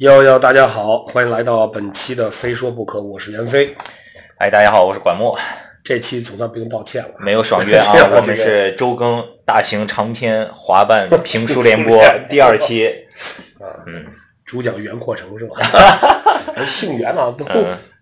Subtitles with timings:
[0.00, 3.74] 幺幺，大家好，欢迎来到本期的《非说不可》，我是袁飞。
[4.36, 5.34] 哎，大家好，我是管墨。
[5.82, 12.92] 这期总算不用道歉了，没有爽约啊， 我们是周更大型长篇滑板评书联播 第二期。
[13.86, 14.04] 嗯，
[14.44, 15.56] 主讲袁阔成是吧？
[16.66, 17.46] 姓袁啊，都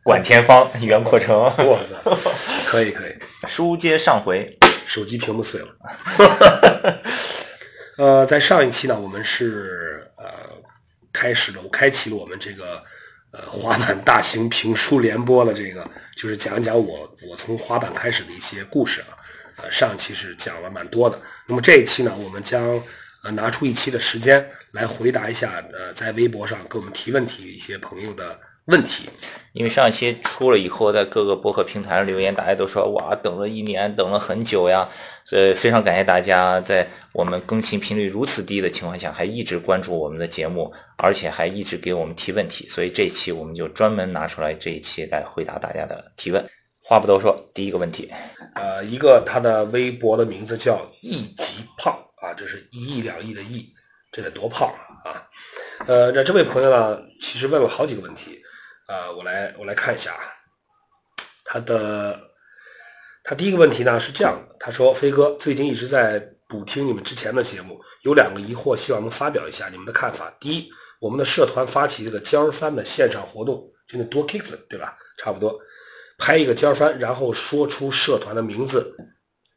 [0.02, 1.33] 管天方，袁阔成。
[1.42, 2.11] 我操，
[2.66, 3.15] 可以可以。
[3.47, 4.45] 书接上回，
[4.84, 5.69] 手机屏幕碎了。
[7.98, 10.13] 呃，在上一期呢，我们是呃
[11.14, 12.82] 开始了，我开启了我们这个
[13.30, 19.16] 呃滑板大型评书联播的这个，就是讲讲我我从滑板开始的一些故事啊。
[19.56, 22.60] 呃，上一期是讲了蛮多的，那么这一期呢，我们将
[23.23, 28.38] 呃拿出一期的时间来回答一下呃在微博上给我们提问题一些朋友的。
[28.68, 29.10] 问题，
[29.52, 34.88] 因为上一期出了以后，在各个博客平台上留言，大家都说哇，等了一年，等了很久呀，
[35.24, 46.45] 所以非常感谢大家在我们更新频率如此低的情况下，还一直关注我们的节目，而且还一直给我们提问题，所以这期我们就专门拿出来这一期来回答大家的提问。
[46.87, 48.12] 话不多说，第一个问题，
[48.54, 53.66] 呃，一个他的微博的名字叫亿级胖啊，这是一亿两亿的亿，
[54.12, 54.68] 这得多胖
[55.02, 55.16] 啊？
[55.87, 58.38] 呃，那这位朋友呢，其实问了好几个问题。
[58.87, 60.21] 呃，我来我来看一下啊，
[61.43, 62.21] 他的
[63.27, 70.31] 他第一个问题呢是这样的，他说飞哥最近一直在补听你们之前的节目，有两个疑惑，希望能发表一下你们的看法。
[70.39, 70.69] 第一，
[71.00, 74.95] 我们的社团发起这个尖儿翻的线上活动，就那多 kick 对吧？
[75.17, 75.59] 差不多，
[76.19, 78.95] 拍一个尖儿翻，然后说出社团的名字，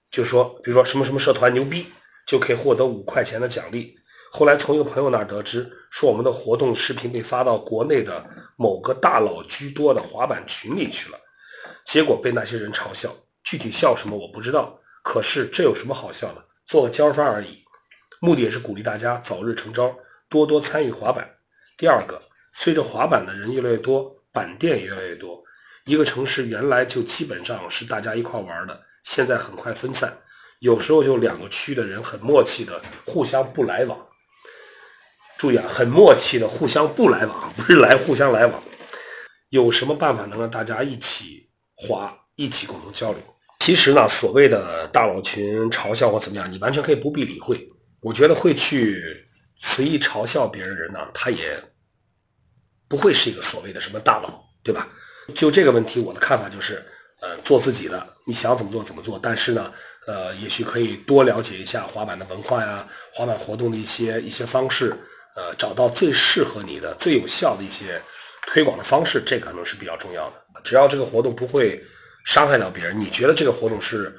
[0.09, 1.87] 就说比如说什么什么社团牛逼，
[2.25, 3.93] 就可以获得五块钱的奖励。
[4.31, 11.19] 后来从一个朋友那儿得知，说我们的活动视频被发到国内的某个大佬居多的滑板群里去了，
[11.85, 13.13] 结果被那些人嘲笑，
[13.49, 14.77] 具体笑什么我不知道。
[15.01, 16.43] 可是这有什么好笑的？
[16.65, 17.63] 做个尖翻而已，
[18.19, 19.95] 目的也是鼓励大家早日成招，
[20.27, 21.25] 多多参与滑板。
[21.77, 25.41] 第二个，随着滑板的人越来越多，板店也越来越多，
[25.85, 30.11] 一个城市原来就基本上是大家一块玩的，现在很快分散，
[30.59, 33.97] 有时候就两个区的人很默契的互相不来往。
[35.37, 38.61] 注意啊，很默契的互相不来往，不是来互相来往。
[39.47, 43.21] 有什么办法能让大家一起滑，一起共同交流？
[43.59, 47.67] 其实呢，所谓的大佬群嘲笑或怎么样，你完全可以不必理会。
[47.99, 49.03] 我觉得会去
[49.57, 51.57] 随意嘲笑别人的人呢，他也
[52.87, 54.87] 不会是一个所谓的什么大佬，对吧？
[55.35, 56.85] 就这个问题，我的看法就是，
[57.21, 59.19] 呃，做自己的，你想怎么做怎么做。
[59.21, 59.73] 但是呢，
[60.05, 64.95] 呃，也许可以多了解一下滑板的文化呀，滑板活动的一些一些方式。
[65.35, 68.01] 呃，找到最适合你的、最有效的一些
[68.47, 70.35] 推广的方式，这可能是比较重要的。
[70.63, 71.79] 只要这个活动不会
[72.27, 74.13] 伤害到别人，你觉得这个活动是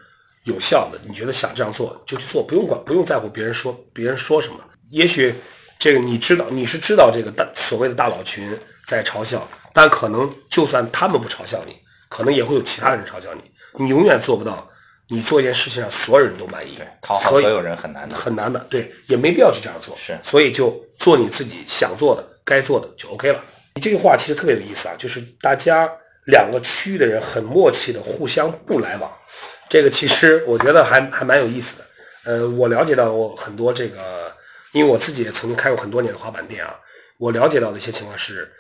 [0.45, 4.57] 有效的，你觉得想这样做就去做，不用管，不用在乎别人说别人说什么。
[4.91, 5.35] 也许
[5.79, 11.77] 这个你知道，你是知道这个大所谓的大佬群在嘲笑，但可能就算他们不嘲笑你，
[12.09, 13.43] 可能也会有其他人嘲笑你。
[13.85, 14.69] 你永远做不到。
[15.11, 18.61] 你做一件事情让所有人都满意，讨好所有人很难的，很难的。
[18.69, 19.97] 对，也没必要去这样做。
[19.97, 23.43] 是，所以就做你自己想做的、该做的就 OK 了。
[23.77, 25.91] 你这句话其实特别有意思啊，就是大家
[26.31, 29.11] 两个区域的人很默契的互相不来往，
[29.69, 31.85] 这个其实我觉得还还蛮有意思的。
[32.25, 34.33] 呃，我了解到我很多这个，
[34.73, 36.75] 因为我自己也曾经开过很多年的滑板店啊，
[37.19, 38.51] 我了解到的一些情况是。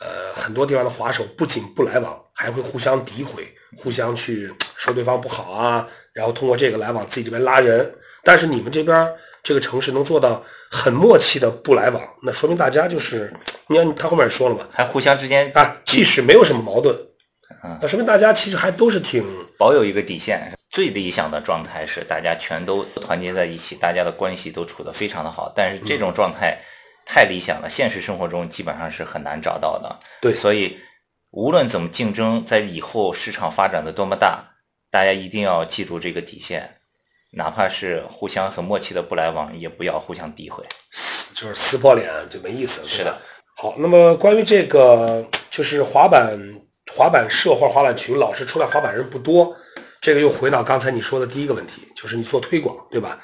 [0.00, 7.92] 呃，很多地方的滑手不仅不来往，还会互相诋毁，互相去说对方不好啊，然后通过这个来往自己这边拉人。
[8.22, 9.12] 但是你们这边
[9.42, 10.40] 这个城市能做到
[10.70, 13.34] 很默契的不来往，那说明大家就是，
[13.66, 16.96] 你看他后面也说了嘛，还互相之间啊，即使没有什么矛盾，
[17.80, 19.24] 那说明大家其实还都是挺
[19.58, 20.52] 保有一个底线。
[20.70, 25.52] 最理想的状态是大家全都团结在一起，大家的关系都处得非常的好。
[25.54, 26.58] 但是这种状态。
[27.10, 29.98] 太理想了，现实生活中基本上是很难找到的。
[30.20, 30.78] 对，所以
[31.30, 34.44] 无论怎么竞争，在以后市场发展的多么大，
[34.90, 36.70] 大家一定要记住这个底线，
[37.30, 40.62] 哪怕是互相很默契的不来往，也不要互相诋毁，
[41.34, 42.86] 就是撕破脸就没意思了。
[42.86, 43.18] 是的。
[43.56, 46.38] 好，那么关于这个，就是滑板
[46.94, 49.56] 滑板社或滑板群老是出来滑板人不多，
[50.00, 53.18] 这个又回到刚才你说的第一个问题，就是你做推广，对吧？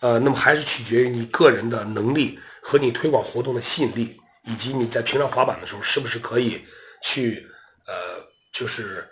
[0.00, 6.64] 呃，那么还是取决于你个人的能力和你推广活动的吸引力，以及你在平常滑板的时候是不是可以
[7.02, 7.46] 去
[7.86, 7.94] 呃，
[8.52, 9.06] 就是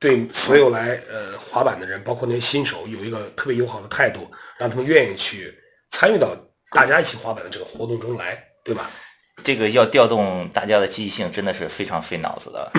[0.00, 5.56] 对所有来呃滑板的人，包括那些新手，有一个特别友好的态度，让他们愿意去
[5.92, 6.36] 参与到
[6.72, 8.90] 大家一起滑板的这个活动中来，对吧？
[9.44, 12.72] 这个要调动大家的积极性，真的是非常费脑子的。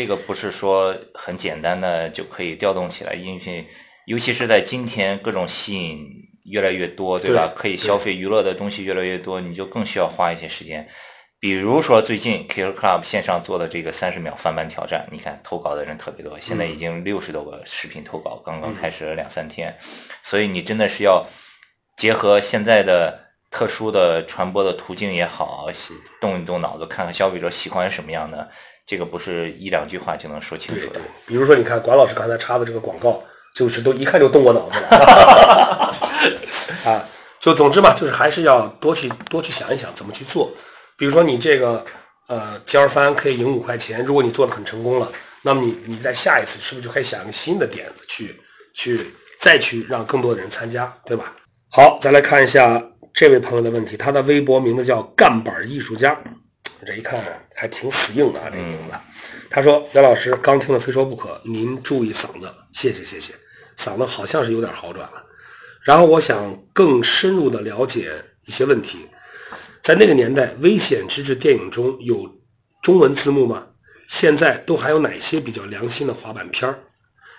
[0.00, 3.66] 这个不是说很简单的就可以调动起来，因为
[4.06, 6.08] 尤其是在今天各种吸引。
[6.46, 7.52] 越来越多，对吧？
[7.54, 10.88] 可以消费娱乐的东西越来越多，你就更需要花一些时间。
[11.38, 19.72] 比如说最近 Killer Club 线上做的这个三十秒翻版挑战，你看投稿的人特别多，现在已经六十多个视频投稿，刚刚开始了两三天，
[20.24, 21.24] 所以你真的是要
[21.98, 23.16] 结合现在的
[23.50, 25.68] 特殊的传播的途径也好，
[26.20, 28.50] 动一动脑子，看看消费者喜欢什么样的，
[28.90, 31.00] 这个不是一两句话就能说清楚的。
[31.24, 33.22] 比如说，你看管老师刚才插的这个广告，
[33.54, 35.94] 就是都一看就动过脑子了
[36.90, 37.08] 啊。
[37.38, 40.50] 就总之嘛，就是还是要多去多去想一想怎么去做。
[40.98, 41.86] 比如说你这个
[42.26, 45.08] 呃尖儿翻可以赢五块钱，如果你做的很成功了，
[45.42, 48.40] 那么你你在下一次是不是就可以想一个新的点子去
[48.74, 51.32] 去再去让更多的人参加，对吧？
[51.70, 52.82] 好，再来看一下
[53.14, 56.20] 这位朋友的问题，他的微博名字叫干板艺术家，
[56.86, 57.22] 这一看
[57.54, 58.94] 还挺死硬的啊，这个名字。
[59.48, 63.34] 他说：“杨老师刚听了非说不可，您注意嗓子，谢谢谢谢，
[63.76, 65.24] 嗓子好像是有点好转了。
[65.82, 68.12] 然后我想更深入的了解
[68.46, 69.08] 一些问题。”
[69.82, 72.38] 在那个年代，《危险之至》电影中有
[72.82, 73.66] 中文字幕吗？
[74.08, 76.78] 现在都还有哪些比较良心的滑板片儿？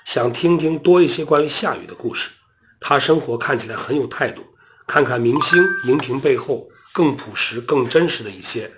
[0.05, 2.31] 想听听多一些关于夏雨的故事。
[2.79, 4.43] 他生活看起来很有态度，
[4.87, 8.71] 看看明星荧屏背后更朴实、更真实的一些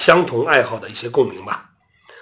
[0.00, 1.68] 相同爱好的一些共鸣吧。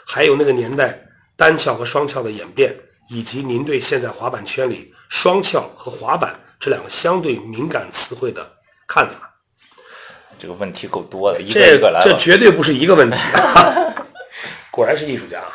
[0.05, 1.01] 还有那个年代
[1.37, 2.75] 单翘和双翘的演变，
[3.09, 8.45] 以及您对现在滑板圈里双翘和滑板这两个相对敏感词汇的
[8.89, 9.33] 看法。
[10.37, 13.17] 这个问题够多的，一个一个来这绝对不是一个问题，
[14.73, 15.53] 果然是艺术家啊！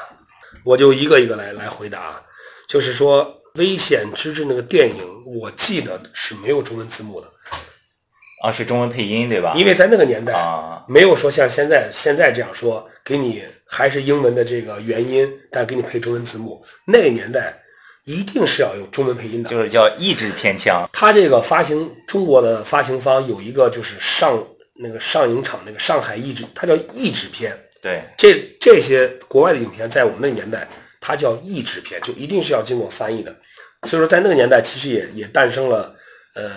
[0.63, 2.21] 我就一个一个来来回答。
[2.69, 3.25] 就是说，
[3.59, 5.05] 《危险之至》那个电影，
[5.41, 7.29] 我记得是没有中文字幕的
[8.43, 9.53] 啊，是中文配音对吧？
[9.55, 16.61] 因为在那个年代啊，没有说像现在现在这样说，给你还是英文的这个原音，但给你配中文字幕。
[16.85, 17.57] 那个年代
[18.03, 20.87] 一定是要有中文配音的，就是叫译制片腔。
[20.91, 24.45] 它这个发行中国的发行方有一个就是上。
[24.75, 27.55] 那个上影厂那个上海译制，它叫译制片。
[27.79, 30.67] 对，这这些国外的影片，在我们那个年代，
[30.99, 33.31] 它叫译制片，就一定是要经过翻译的。
[33.87, 35.93] 所以说，在那个年代，其实也也诞生了，
[36.33, 36.49] 呃，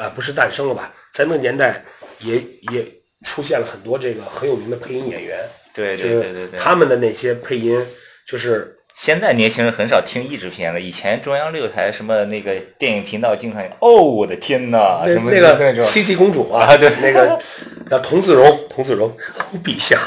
[0.00, 0.90] 呃，不是诞生了吧？
[1.12, 1.84] 在那个年代，
[2.20, 2.36] 也
[2.72, 2.86] 也
[3.26, 5.38] 出现了很多这个很有名的配音演员。
[5.74, 7.86] 对对对对对，他们的那些配音
[8.26, 8.76] 就是。
[8.96, 10.78] 现在年轻人很少听译制片了。
[10.78, 13.70] 以前中央六台什么那个电影频道经常有。
[13.80, 15.04] 哦，我的天哪！
[15.06, 17.40] 什么那个 C C 公主啊，对，那个
[17.88, 19.16] 叫童子荣，童子荣，
[19.64, 19.98] 陛下。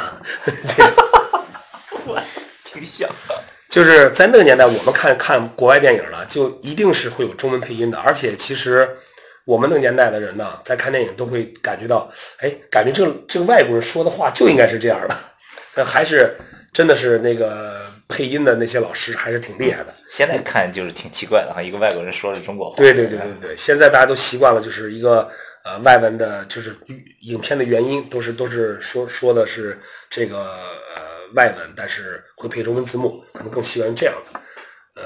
[2.06, 2.22] 我
[2.63, 3.10] 挺像。
[3.68, 7.98] 就是在那个年代，我们看看国外电影了，就一定是会有中文配音的。
[7.98, 8.88] 而且其实
[9.45, 15.16] 我们那个年代的人呢，在看电影都会感觉到，哎，感觉这个这个外国人说的话就应该是这样的。
[15.75, 16.36] 那还是
[16.72, 17.81] 真的是那个。
[18.06, 19.94] 配音的那些老师还是挺厉害的。
[20.12, 22.75] 现在看就是挺奇怪的哈，一个外国人说的中国话。
[22.75, 25.28] 对对对对对，现在大家都习惯了，就是一个
[25.63, 26.78] 呃外文的，就是
[27.22, 29.80] 影片的原因都是都是说说的是
[30.12, 31.01] 这个呃
[31.34, 34.40] 外文，但是会配中文字幕，可能更习惯这样的。
[35.01, 35.04] 呃，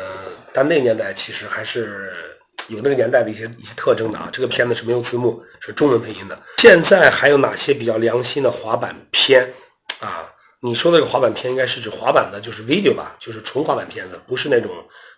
[0.51, 2.26] 但那个年代其实还是
[2.67, 4.29] 有那个年代的一些一些特征的啊。
[4.31, 6.41] 这个片子是没有字幕，是中文配音的。
[6.57, 9.53] 现在还有哪些比较良心的滑板片
[9.99, 10.23] 啊？
[10.59, 14.71] 你说的这个滑板片应该是指滑板的，就是 video 吧，就是纯滑板片子，不是那种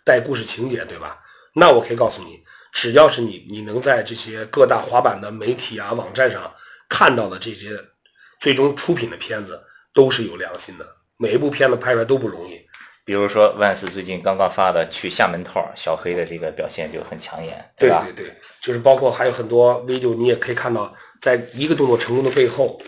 [0.04, 1.18] 带故事情节，对吧？
[1.54, 2.42] 那我可以告诉你，
[2.74, 6.52] 只要是你你能在这些各大滑板的媒体啊网站上
[6.90, 7.70] 看到的这些
[8.40, 9.60] 最终出品的片子，
[9.94, 10.86] 都是有良心的。
[11.18, 12.62] 每一部片子拍出来都不容易。
[13.10, 18.06] 比如说万斯最近刚刚发的去厦门套，小黑的这个表现就很抢眼，对吧？
[18.06, 22.80] 对对，就是包括还有很多 video，你也可以看到，在一个动作成功的背后，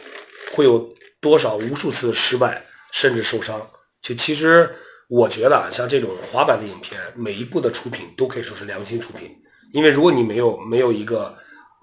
[0.54, 0.88] 会有。
[1.20, 2.62] 多少无数次失败，
[2.92, 3.60] 甚至受伤，
[4.02, 4.70] 就其实
[5.08, 9.30] 我觉得啊，像这种滑板的影片，每一部的出品都可以说是良心出品。
[9.72, 11.36] 因为如果你没有没有一个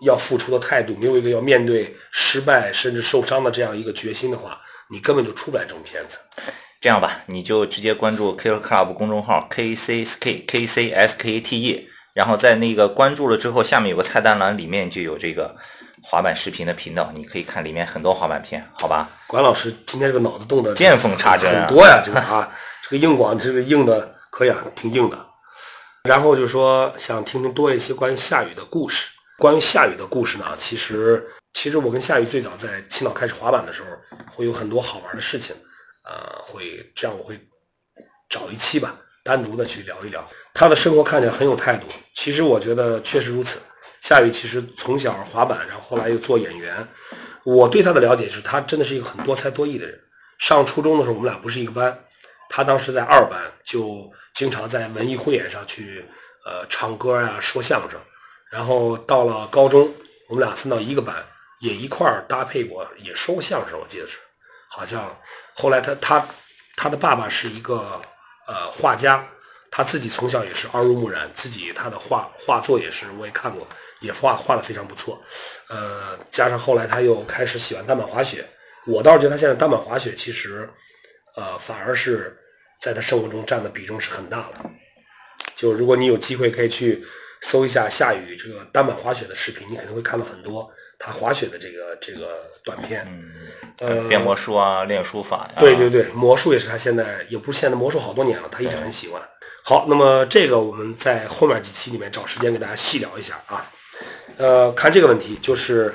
[0.02, 6.18] 要付出的态度，没有一个要面对失败甚至受伤的这样一个决心的话，你根本就出不来这种片子。
[6.80, 15.56] 这样吧，你就直接关注 Killer Club 公众号 K C S K K C S K T E，然后在那个关注了之后，下面有个菜单栏，里面就有这个。
[16.00, 19.10] 滑板视频的频道，你可以看里面很多滑板片，好吧？
[19.26, 22.48] 管老师今天这个脑子动的见缝插针很多呀，这个啊，
[22.84, 25.18] 这个硬广这个硬的可以啊，挺硬的。
[26.04, 29.08] 然后就说想听听多一些关于夏雨的故事。
[29.38, 33.88] 关于夏雨的故事呢，其实其实我跟夏雨最早在青岛开始滑板的时候，
[34.34, 35.54] 会有很多好玩的事情，
[36.08, 37.38] 呃，会这样我会
[38.30, 41.86] 找一期吧，单独的去聊一聊他的生活，看起来很有态度。
[42.14, 43.60] 其实我觉得确实如此。
[44.00, 46.86] 夏雨其实从小滑板，然后后来又做演员。
[47.44, 49.98] 我对他的了解是，他真的是一个很多才多艺的人。
[50.38, 52.04] 上初中的时候，我们俩不是一个班，
[52.48, 56.04] 他当时在二班，就经常在文艺汇演上去，
[56.46, 58.00] 呃，唱歌呀，说相声。
[58.50, 59.92] 然后到了高中，
[60.28, 61.16] 我们俩分到一个班，
[61.60, 64.18] 也一块儿搭配过，也说过相声，我记得是，
[64.68, 65.18] 好像
[65.54, 66.26] 后来他他
[66.76, 68.00] 他的爸爸是一个
[68.46, 69.26] 呃画家，
[69.70, 73.66] 他自己从小也是耳濡目染，自己他的画画作也是我也看过，
[74.00, 75.20] 也画画的非常不错，
[75.68, 78.44] 呃，加上后来他又开始喜欢单板滑雪，
[78.86, 80.68] 我倒是觉得他现在单板滑雪其实
[81.34, 82.38] 呃反而是
[82.80, 84.70] 在他生活中占的比重是很大的，
[85.56, 87.04] 就如果你有机会可以去。
[87.40, 90.68] 搜一下夏雨这个单板滑雪的视频，你肯定会看到很多
[90.98, 93.06] 他滑雪的这个这个短片。
[93.80, 95.60] 嗯，变魔术啊，练书法呀。
[95.60, 99.22] 对对对，魔术也是他现在也不是现在魔术好多年了，他一直很喜欢。
[99.62, 103.70] 好，那么这个我们在后面几期里面找时间给大家细聊一下啊。
[104.36, 105.94] 呃，看这个问题就是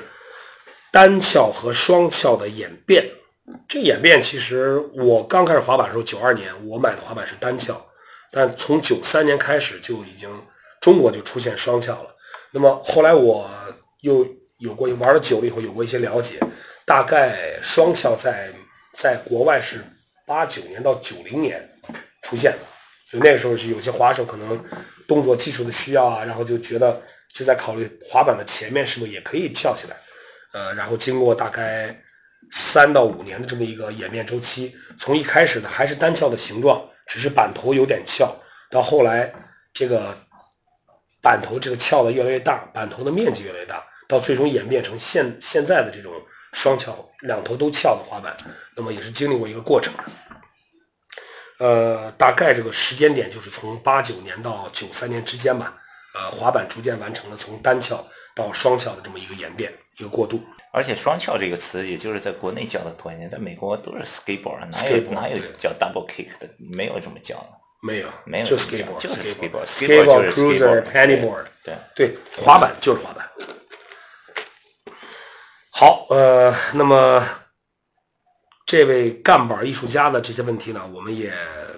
[0.90, 3.06] 单翘和双翘的演变。
[3.68, 7.84] 这个演变其实我刚开始滑板的时候，九二年我买的滑板是单翘，
[8.30, 10.30] 但从九三年开始就已经。
[10.84, 12.14] 中国就出现双翘了，
[12.50, 13.50] 那么后来我
[14.02, 14.26] 又
[14.58, 16.38] 有过玩了久了以后有过一些了解，
[16.84, 18.52] 大概双翘在
[18.92, 19.82] 在国外是
[20.26, 21.66] 八九年到九零年
[22.20, 22.58] 出现的，
[23.10, 24.62] 就那个时候是有些滑手可能
[25.08, 27.00] 动作技术的需要啊，然后就觉得
[27.32, 29.96] 就在考虑滑板的前面是不是也可以翘起来，
[30.52, 31.98] 呃，然后经过大概
[32.52, 38.36] 三到五年的这么一个演变周期，从一开始的还是单翘的形状，只是板头有点翘，
[38.70, 39.32] 到后来
[39.72, 40.14] 这个。
[41.24, 46.12] 板头这个翘的越来越大，板头的面积越来越大，到最终演变成现现在的这种
[46.52, 48.36] 双翘，两头都翘的滑板，
[48.76, 49.94] 那么也是经历过一个过程。
[51.58, 55.74] 呃，大概这个时间点就是从八九年到九三年之间吧。
[56.14, 60.40] 呃，滑板逐渐完成了从单翘到双翘的这么一个演变，一个过渡。
[60.72, 67.48] 而且“双翘”这个词，也就是在国内叫的多一点，在美国都是 skateboard，哪有哪有叫 double kick 的，没有这么叫的。
[67.84, 73.30] 没有，没有，就 skateboard，就是 skateboard，skateboard cruiser pennyboard，对对，滑板就是滑板。
[75.70, 77.22] 好，呃，那么
[78.64, 81.30] 这位干板艺术家的这些问题呢，我们也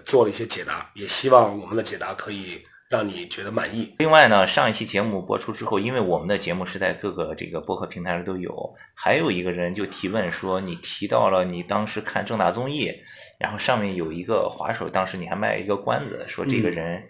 [0.04, 2.64] 做了一些解答，也希望我们的解答可以。
[2.88, 3.95] 让你觉得满意。
[3.99, 12.93] 另外呢，上一期节目播出之后，因为我们的节目是在各个这个播客平台上都有，还有一个人就提问说，你提到了你当时看正大综艺，
[13.38, 17.02] 然后上面有一个滑手，当时你还卖一个关子，说这个人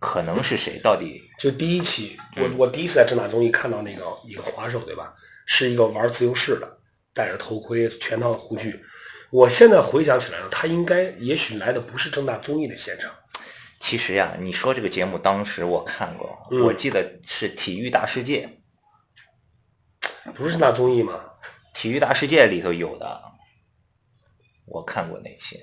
[0.00, 0.80] 可能是谁？
[0.82, 1.22] 到底？
[1.38, 5.14] 就第一期，我我第一次在正大综艺看到那个一个滑手，对吧？
[5.46, 6.78] 是一个玩自由式的，
[7.14, 8.80] 戴着头盔，全套护具。
[9.30, 13.10] 我现在回想起来呢，他应该也许来的不是正大综艺的现场。
[13.80, 18.48] 其实呀，你说这个节目当时我看过，我记得是《体育大世界》，
[20.32, 21.20] 不是那综艺吗？
[21.80, 23.22] 《体育大世界》里头有的，
[24.66, 25.58] 我看过那期。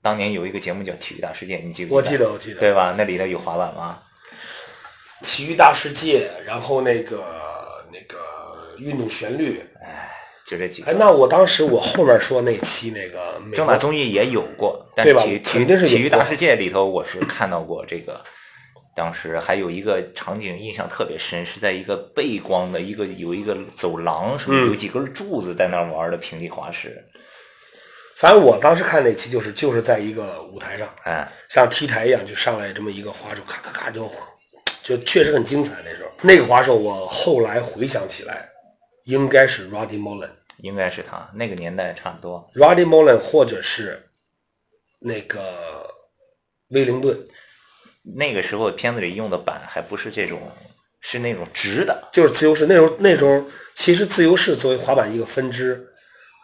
[0.00, 1.94] 当年有一个节目叫《体育大世界》，你记不？
[1.94, 2.94] 我记得，我记得，对吧？
[2.96, 4.02] 那里头有滑板吗？
[5.24, 10.03] 《体育大世界》，然后那个那个运动旋律，哎。
[10.46, 10.90] 就这几个。
[10.90, 18.22] 哎，那我当时我后面说那期那个正大综艺也有过，但体肯定是体育大世界里头我是看到过这个。
[18.96, 27.04] 当时还有一个场景印象特别深，是在一个背光的一个有一个走廊，什么有几根柱子在那玩的平地滑石。
[28.16, 34.08] 反正我当时看那期就是就是在一个舞台上，哎，像 T 台一样就上来这么一个滑手，咔咔咔就
[34.84, 36.10] 就确实很精彩那时候。
[36.22, 38.48] 那个滑手我后来回想起来。
[39.04, 42.50] 应该是 Roddy Mullen，应该是他那个年代差不多。
[42.54, 44.08] Roddy Mullen 或者是
[44.98, 45.88] 那个
[46.68, 47.16] 威灵顿，
[48.02, 50.40] 那个时候片子里用的板还不是这种，
[51.00, 52.66] 是那种直的，就是自由式。
[52.66, 53.44] 那时候那时候
[53.74, 55.86] 其实自由式作为滑板一个分支，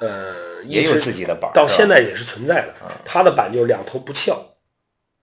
[0.00, 2.74] 呃，也有自己的板，到现在也是存在的。
[3.04, 4.38] 它的板就是两头不翘。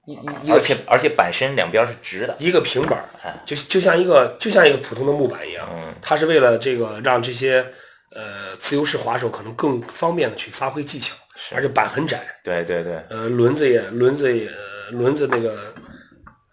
[0.07, 3.03] 一而且而且板身两边是直的，一个平板，
[3.45, 5.67] 就就像一个就像一个普通的木板一样。
[5.69, 7.65] 嗯，它是为了这个让这些
[8.11, 11.13] 呃自由式滑手可能更方便的去发挥技巧，
[11.53, 12.21] 而且板很窄。
[12.41, 13.03] 对对对。
[13.09, 14.49] 呃，轮子也轮子也
[14.91, 15.57] 轮子那个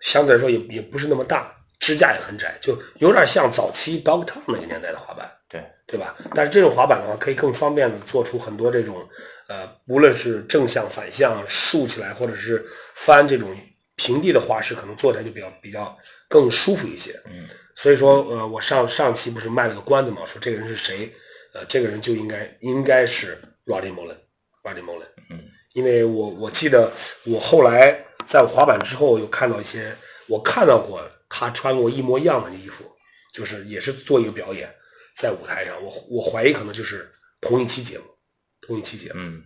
[0.01, 1.49] 相对来说也也不是那么大，
[1.85, 5.31] 支架也很窄，就有点像早期 Dogtown 那个年代的滑板。
[5.47, 6.17] 对对吧？
[6.35, 9.07] 但是这种滑板的话，可以更方便的做出很多这种。
[9.47, 12.65] 呃，无论是正向、反向、竖起来，或者是
[12.95, 13.55] 翻这种
[13.95, 15.95] 平地的滑式，可能做起来就比较比较
[16.31, 17.13] 更舒服一些。
[17.27, 21.13] 嗯，所以说，呃，我上上期不是卖了个关子嘛，说这个人是谁？
[21.53, 25.13] 呃，这个人就应该应该是 Roddy Mullen，Roddy Mullen。
[25.31, 25.39] 嗯，
[25.75, 26.91] 因为我我记得
[27.25, 29.95] 我后来在滑板之后，又看到一些，
[30.27, 31.03] 我看到过
[31.37, 32.85] 他穿过一模一样的衣服，
[33.33, 34.73] 就是也是做一个表演，
[35.17, 37.11] 在舞台上，我我怀疑可能就是
[37.41, 38.05] 同一期节目。
[38.61, 39.45] 同一期节目，嗯，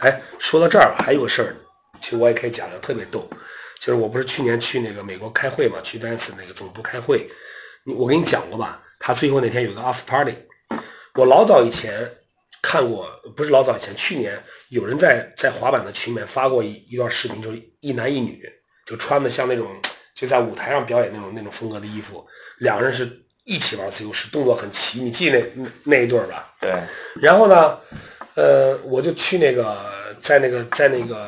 [0.00, 1.56] 哎，说到这儿还有个事儿，
[2.02, 3.30] 其实我也可以讲讲，特别逗。
[3.78, 7.30] 就是我不是去年去那个美国开会嘛，去 Vans 那个总部开会，
[7.96, 8.82] 我跟你讲过吧？
[8.98, 10.34] 他最后那天有个 After Party，
[11.14, 12.14] 我老早以前
[12.60, 18.46] 看过，不是老早以前，去年有人在在滑板的群里面发过一一段视频，就是一男一女，
[18.84, 19.74] 就穿的像那种
[20.20, 22.22] 就在舞台上表演那种那种风格的衣服，
[22.58, 23.10] 两个人是
[23.44, 26.54] 一起玩自由式，动作很齐，你记那那那一对儿吧？
[26.60, 26.70] 对，
[27.18, 27.78] 然后呢，
[28.34, 29.82] 呃，我就去那个
[30.20, 31.26] 在那个在那个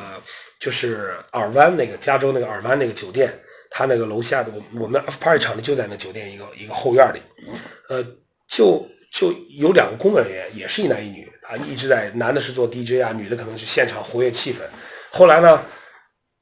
[0.59, 3.33] 就是尔湾那个加州那个尔湾那个酒店，
[3.71, 7.19] 他那个楼下的我我们 party 场地就在那酒店一个一个后院里，
[7.89, 8.05] 呃，
[8.47, 14.57] 就就有两个工作人员，也是一男一女，啊，一直在男的是做 DJ 啊，女的可能是现场活跃气氛。
[15.09, 15.59] 后来呢，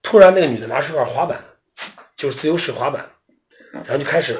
[0.04, 1.42] 突然那个女的拿出块滑板，
[2.22, 3.04] 就是自由式滑板，
[3.74, 4.38] 然后就开始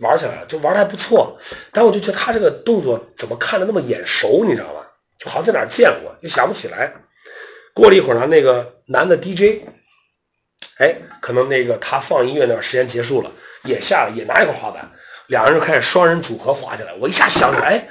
[0.00, 1.38] 玩起来了，就玩的还不错。
[1.70, 4.84] 但我就觉得他这个动作怎么看着那么眼熟，你知道吧？
[5.20, 6.92] 就好像在哪见过，又想不起来。
[7.72, 9.62] 过了一会儿呢，那个男的 DJ，
[10.78, 13.30] 哎，可能那个他放音乐那段时间结束了，
[13.62, 14.90] 也下来也拿一块滑板，
[15.28, 16.92] 两人就开始双人组合滑起来。
[16.98, 17.88] 我一下想起来，哎，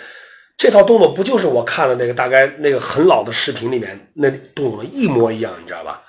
[0.58, 6.04] 这套动作不就是我看了那个大概那个很老的视频里面那动作一模一样，你知道吧？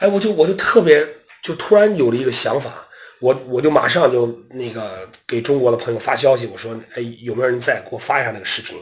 [0.00, 1.06] 哎，我就我就特别
[1.42, 2.86] 就突然有了一个想法，
[3.20, 8.78] 我我就马上就那个给中国的朋友发消息，我说，哎，有没有人在给我发一下那个视频？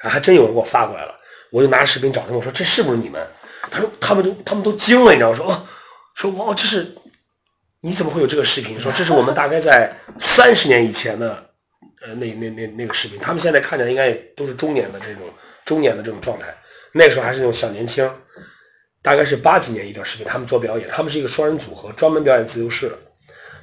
[0.00, 1.14] 啊，还真有人给我发过来了，
[1.50, 3.26] 我就拿视频找他们，我说这是不是你们？
[3.70, 5.36] 他说他们都他们都惊了，你知道吗？
[5.36, 5.66] 说哦，
[6.14, 6.94] 说哇，这是
[7.80, 8.80] 你怎么会有这个视频？
[8.80, 11.50] 说这是我们大概在三十年以前的
[12.06, 15.22] 呃那那那那个视频，他们现在看起来应该也都是中年的这种
[15.64, 16.46] 中年的这种状态，
[16.92, 18.08] 那个时候还是那种小年轻，
[19.02, 22.98] 大概是八几年一段视频，他们做表演，他们是一个双人组合，专门表演自由式的，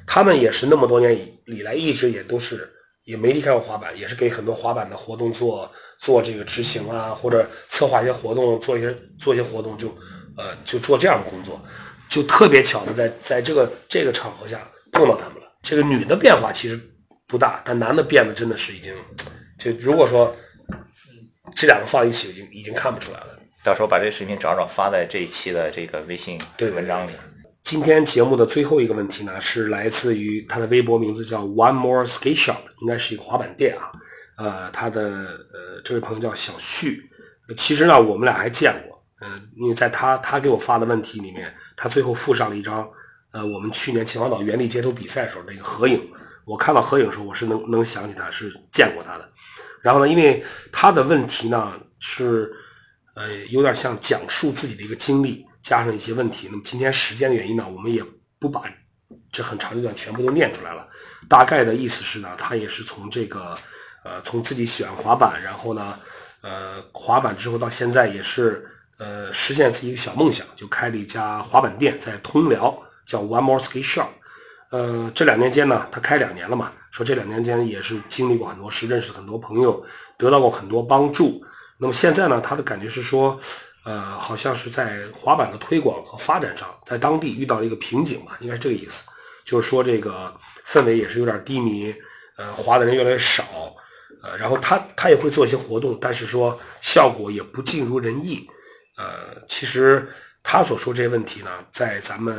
[0.06, 2.72] 他们也是那么多年以以来一直也都是。
[3.06, 9.90] 也没离开过滑板，也是给很多滑板的活动做做这个执行啊，或者策划一些活动，做一些做一些活动，就
[10.36, 11.64] 呃就做这样的工作，
[12.10, 15.44] 就特别巧的在在这个这个场合下碰到他们了。
[15.62, 16.80] 这个女的变化其实
[17.28, 18.92] 不大，但男的变得真的是已经，
[19.60, 20.36] 就如果说
[21.56, 23.35] 这两个放一起，已经已经看不出来了。
[23.66, 27.12] 到时候把这个视频找找发在这一期的这个微信文章里。
[27.64, 33.92] 今天节目的最后一个问题呢，是来自于他的微博名字叫 One More Skate Shop，应该是一个滑板店啊。
[34.38, 37.10] 呃，他的呃这位朋友叫小旭。
[37.58, 39.04] 其实呢，我们俩还见过。
[39.22, 42.88] 呃，因为在他他给我发的问题里面，他最后附上了一张
[43.32, 46.08] 呃我们去年秦皇岛原力街头比赛时候那个合影。
[46.46, 49.28] 我看到合影的时候，我是能能想起他是见过他的。
[49.82, 52.54] 然后呢，因为他的问题呢是
[53.16, 55.46] 呃有点像讲述自己的一个经历。
[55.64, 58.06] 加上一些问题，那么今天时间的原因呢，我们也
[58.38, 58.62] 不把
[59.32, 60.88] 这很长一段全部都念出来了。
[61.28, 63.58] 大概的意思是呢，他也是从这个
[64.04, 65.98] 呃，从自己喜欢滑板，然后呢，
[66.42, 68.64] 呃，滑板之后到现在也是
[69.00, 74.10] 呃，实现自己一个小梦想，就开了一家滑板店，在通辽叫 One More Skate Shop。
[74.70, 79.84] 呃，这两年间呢，他开两年了嘛，说这两年间也是经历过很多事，认识很多朋友，
[80.16, 81.44] 得到过很多帮助。
[81.78, 83.40] 那么现在呢，他的感觉是说。
[83.88, 89.04] 呃，好像是在滑板的推广和发展上，在当地遇到了一个瓶颈吧，应该是这个意思。
[89.44, 90.36] 就是说这个
[90.66, 91.94] 氛围也是有点低迷，
[92.36, 93.44] 呃，滑的人越来越少，
[94.24, 98.50] 呃，然后他他也会做一些活动，但是说效果也不尽如人意。
[98.98, 100.10] 呃，其实
[100.42, 102.36] 他所说这些问题呢，在咱们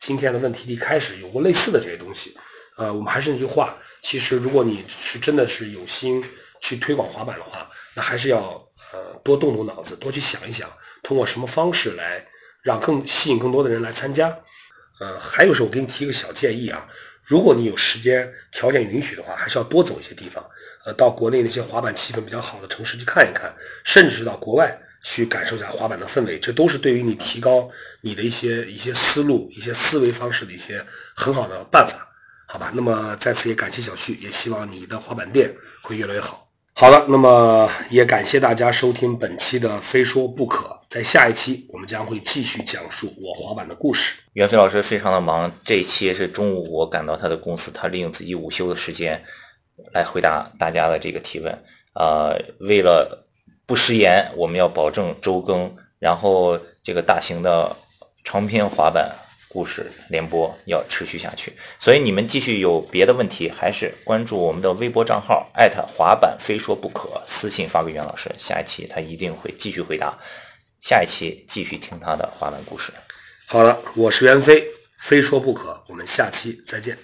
[0.00, 2.36] 今天的问题一开始有过类似的这些东西。
[2.76, 6.20] 呃，我们还是那句话，其实如果你是真的是有心
[6.60, 8.64] 去推广滑板的话，那还是要。
[8.90, 10.66] 呃，多动动脑子，多去想一想，
[11.02, 12.26] 通过什么方式来
[12.62, 14.34] 让更吸引更多的人来参加。
[14.98, 16.88] 呃，还有时候我给你提一个小建议啊，
[17.22, 20.42] 如果你有时间条件允许的话，还是要多走一些地方。
[20.86, 30.82] 呃，到国内那些滑板气氛比较好的城市去看一看，甚至是到国外去感受一下滑板的氛围，这都是对于你提高你的一些一些思路、一些思维方式的一些
[31.14, 32.08] 很好的办法，
[32.46, 32.72] 好吧？
[32.74, 36.47] 那么在此也感谢小旭，也希望你的滑板店会越来越好。
[36.80, 40.68] 好了，那么也感谢大家收听本期的《非说不可》。
[40.88, 44.14] 在下一期，我们将会继续讲述我滑板的故事。
[44.34, 49.20] 袁飞老师非常的忙，这一期是中午我赶到他的公司，他利用自己午休的时间
[49.92, 51.52] 来回答大家的这个提问。
[51.94, 53.26] 呃，为了
[53.66, 57.74] 不食言，我们要保证周更，然后这个大型的
[58.22, 59.12] 长篇滑板。
[59.58, 70.16] 故事联播要持续下去，所以你们继续有别的问题，还是关注我们的微博账号艾特滑板非说不可，私信发给袁老师，下一期他一定会继续回答，
[70.80, 72.92] 下一期继续听他的滑板故事。
[73.46, 74.64] 好了，我是袁飞，
[75.00, 76.96] 非说不可，我们下期再见。